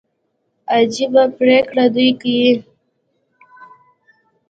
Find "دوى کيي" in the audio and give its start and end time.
1.95-2.51